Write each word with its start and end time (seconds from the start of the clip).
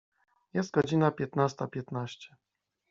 Jest 0.53 0.71
godzina 0.71 1.11
piętnasta 1.11 1.67
piętnaście. 1.67 2.35